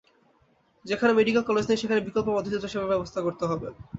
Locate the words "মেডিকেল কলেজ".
1.13-1.65